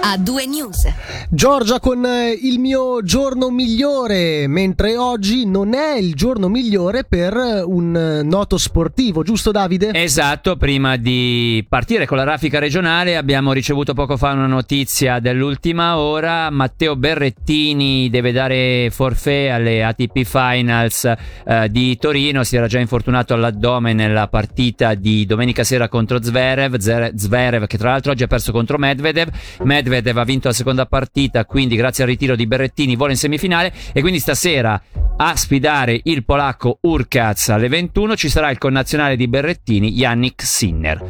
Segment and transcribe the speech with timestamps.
[0.00, 0.86] a due news.
[1.28, 7.36] Giorgia con eh, il mio giorno migliore, mentre oggi non è il giorno migliore per
[7.36, 9.90] eh, un eh, noto sportivo, giusto Davide?
[9.92, 15.98] Esatto, prima di partire con la raffica regionale abbiamo ricevuto poco fa una notizia dell'ultima
[15.98, 21.12] ora, Matteo Berrettini deve dare forfè alle ATP Finals
[21.44, 26.76] eh, di Torino, si era già infortunato all'addome nella partita di domenica sera contro Zverev,
[27.14, 29.28] Zverev che tra l'altro oggi ha perso contro Medvedev,
[29.64, 33.18] Medvedev Medvedev ha vinto la seconda partita, quindi grazie al ritiro di Berrettini vola in
[33.18, 34.80] semifinale e quindi stasera
[35.16, 41.02] a sfidare il polacco Urkaz alle 21 ci sarà il connazionale di Berrettini, Yannick Sinner.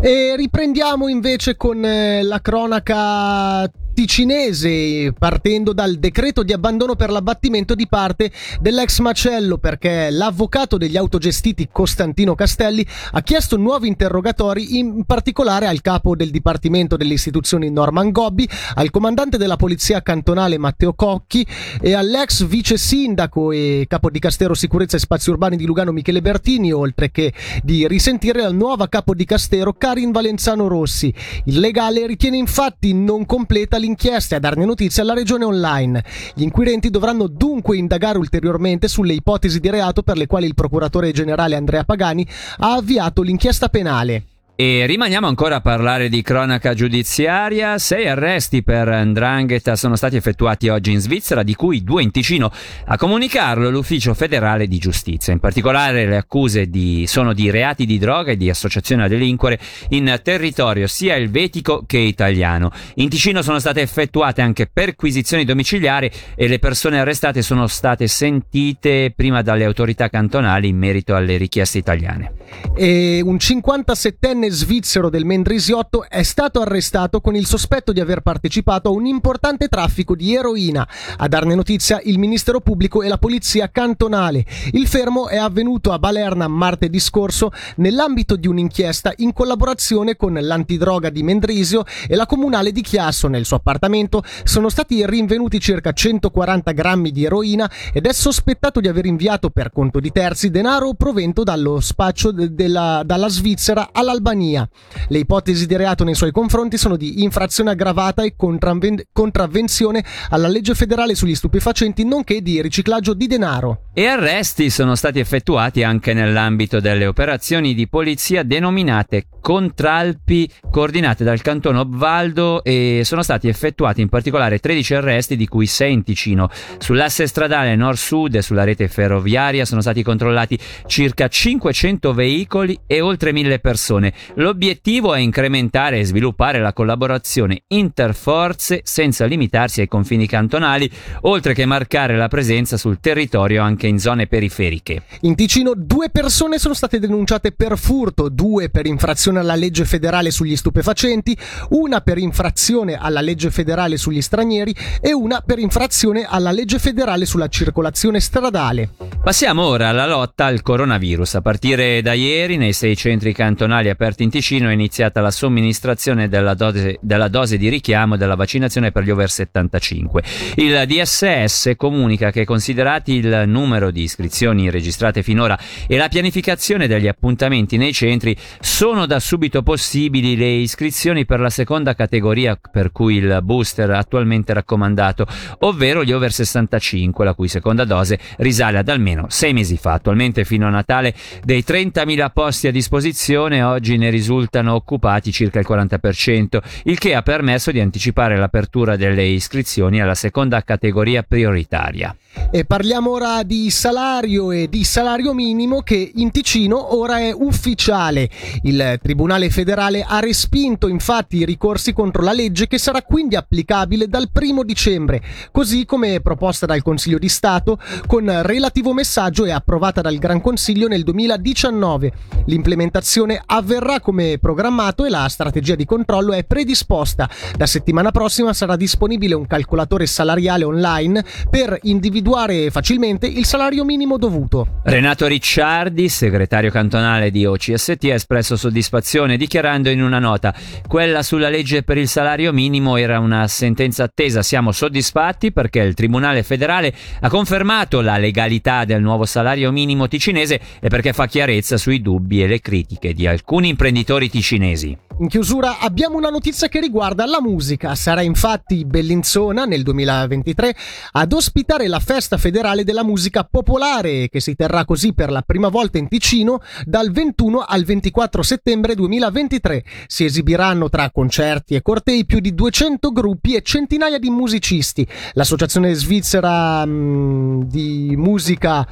[0.00, 7.74] E riprendiamo invece con eh, la cronaca ticinese partendo dal decreto di abbandono per l'abbattimento
[7.74, 15.04] di parte dell'ex macello perché l'avvocato degli autogestiti Costantino Castelli ha chiesto nuovi interrogatori in
[15.04, 20.94] particolare al capo del Dipartimento delle istituzioni Norman Gobbi, al comandante della polizia cantonale Matteo
[20.94, 21.46] Cocchi
[21.80, 26.22] e all'ex vice sindaco e capo di Castero Sicurezza e Spazi Urbani di Lugano Michele
[26.22, 27.32] Bertini oltre che
[27.62, 31.12] di risentire la nuova capo di Castero Karin Valenzano Rossi.
[31.44, 36.04] Il legale ritiene infatti non completa l'inchiesta e a darne notizia alla regione online.
[36.34, 41.12] Gli inquirenti dovranno dunque indagare ulteriormente sulle ipotesi di reato per le quali il procuratore
[41.12, 42.26] generale Andrea Pagani
[42.58, 44.24] ha avviato l'inchiesta penale.
[44.54, 47.78] E rimaniamo ancora a parlare di cronaca giudiziaria.
[47.78, 52.52] Sei arresti per Ndrangheta sono stati effettuati oggi in Svizzera, di cui due in Ticino.
[52.84, 55.32] A comunicarlo l'Ufficio federale di giustizia.
[55.32, 59.58] In particolare le accuse di, sono di reati di droga e di associazione a delinquere
[59.88, 62.70] in territorio sia elvetico che italiano.
[62.96, 69.14] In Ticino sono state effettuate anche perquisizioni domiciliari e le persone arrestate sono state sentite
[69.16, 72.32] prima dalle autorità cantonali in merito alle richieste italiane.
[72.76, 78.88] E un 57enne svizzero del Mendrisiotto è stato arrestato con il sospetto di aver partecipato
[78.88, 80.86] a un importante traffico di eroina.
[81.16, 84.44] A darne notizia il Ministero Pubblico e la Polizia Cantonale.
[84.72, 91.08] Il fermo è avvenuto a Balerna martedì scorso nell'ambito di un'inchiesta in collaborazione con l'antidroga
[91.08, 93.28] di Mendrisio e la comunale di Chiasso.
[93.28, 98.88] Nel suo appartamento sono stati rinvenuti circa 140 grammi di eroina ed è sospettato di
[98.88, 104.68] aver inviato per conto di terzi denaro provento dallo spaccio della, dalla Svizzera all'Albania Albania.
[105.08, 110.48] Le ipotesi di reato nei suoi confronti sono di infrazione aggravata e contravven- contravvenzione alla
[110.48, 113.90] legge federale sugli stupefacenti, nonché di riciclaggio di denaro.
[113.94, 121.42] E arresti sono stati effettuati anche nell'ambito delle operazioni di polizia denominate contralpi, coordinate dal
[121.42, 126.48] canton Obvaldo e sono stati effettuati in particolare 13 arresti, di cui 6 in Ticino.
[126.78, 133.32] Sull'asse stradale nord-sud e sulla rete ferroviaria sono stati controllati circa 500 veicoli e oltre
[133.32, 134.14] 1000 persone.
[134.36, 140.88] L'obiettivo è incrementare e sviluppare la collaborazione interforze senza limitarsi ai confini cantonali,
[141.22, 145.02] oltre che marcare la presenza sul territorio anche in zone periferiche.
[145.22, 150.30] In Ticino due persone sono state denunciate per furto, due per infrazione alla legge federale
[150.30, 151.36] sugli stupefacenti,
[151.70, 157.26] una per infrazione alla legge federale sugli stranieri e una per infrazione alla legge federale
[157.26, 158.90] sulla circolazione stradale.
[159.22, 161.36] Passiamo ora alla lotta al coronavirus.
[161.36, 166.28] A partire da ieri nei sei centri cantonali aperti in Ticino è iniziata la somministrazione
[166.28, 170.22] della dose, della dose di richiamo della vaccinazione per gli over 75.
[170.56, 177.08] Il DSS comunica che considerati il numero di iscrizioni registrate finora e la pianificazione degli
[177.08, 183.16] appuntamenti nei centri, sono da subito possibili le iscrizioni per la seconda categoria per cui
[183.16, 185.26] il booster attualmente raccomandato,
[185.60, 189.92] ovvero gli over 65, la cui seconda dose risale ad almeno sei mesi fa.
[189.92, 195.66] Attualmente fino a Natale dei 30.000 posti a disposizione, oggi ne risultano occupati circa il
[195.68, 202.14] 40%, il che ha permesso di anticipare l'apertura delle iscrizioni alla seconda categoria prioritaria.
[202.50, 208.28] E parliamo ora di salario e di salario minimo che in Ticino ora è ufficiale.
[208.62, 214.08] Il Tribunale federale ha respinto infatti i ricorsi contro la legge che sarà quindi applicabile
[214.08, 215.20] dal primo dicembre,
[215.50, 220.88] così come proposta dal Consiglio di Stato con relativo messaggio e approvata dal Gran Consiglio
[220.88, 222.12] nel 2019.
[222.46, 227.28] L'implementazione avverrà come programmato e la strategia di controllo è predisposta.
[227.54, 234.16] Da settimana prossima sarà disponibile un calcolatore salariale online per individuare facilmente il salario minimo
[234.16, 234.80] dovuto.
[234.84, 240.54] Renato Ricciardi, segretario cantonale di OCST, ha espresso soddisfazione situazione dichiarando in una nota
[240.86, 245.94] quella sulla legge per il salario minimo era una sentenza attesa, siamo soddisfatti perché il
[245.94, 251.76] Tribunale federale ha confermato la legalità del nuovo salario minimo ticinese e perché fa chiarezza
[251.76, 254.96] sui dubbi e le critiche di alcuni imprenditori ticinesi.
[255.18, 257.94] In chiusura abbiamo una notizia che riguarda la musica.
[257.94, 260.74] Sarà infatti Bellinzona nel 2023
[261.12, 265.68] ad ospitare la festa federale della musica popolare che si terrà così per la prima
[265.68, 269.84] volta in Ticino dal 21 al 24 settembre 2023.
[270.06, 275.06] Si esibiranno tra concerti e cortei più di 200 gruppi e centinaia di musicisti.
[275.32, 278.86] L'associazione svizzera mh, mm, di musica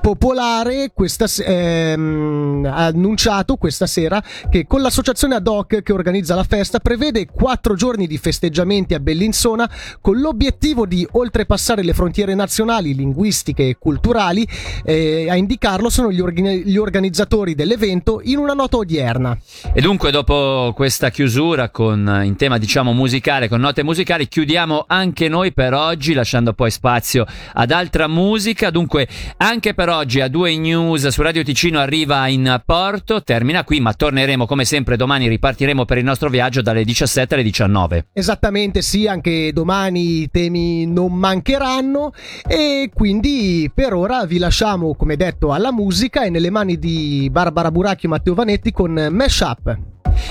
[0.00, 6.44] popolare questa, ehm, ha annunciato questa sera che con l'associazione ad hoc che organizza la
[6.44, 9.68] festa prevede quattro giorni di festeggiamenti a Bellinzona
[10.00, 14.46] con l'obiettivo di oltrepassare le frontiere nazionali, linguistiche e culturali.
[14.84, 19.36] Eh, a indicarlo sono gli, organ- gli organizzatori dell'evento in una nota odierna.
[19.72, 25.28] E dunque dopo questa chiusura con, in tema diciamo musicale, con note musicali, chiudiamo anche
[25.28, 28.70] noi per oggi lasciando poi spazio ad altra musica.
[28.70, 29.08] Dunque
[29.38, 33.92] anche per oggi a due news su Radio Ticino arriva in porto, termina qui ma
[33.92, 38.06] torneremo come sempre domani ripartiremo partiremo per il nostro viaggio dalle 17 alle 19.
[38.12, 42.12] Esattamente, sì, anche domani i temi non mancheranno
[42.46, 47.70] e quindi per ora vi lasciamo, come detto, alla musica e nelle mani di Barbara
[47.70, 49.78] Buracchio e Matteo Vanetti con Mesh Up.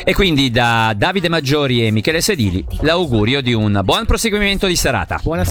[0.04, 5.20] E quindi da Davide Maggiori e Michele Sedili l'augurio di un buon proseguimento di serata.
[5.22, 5.44] Buonasera.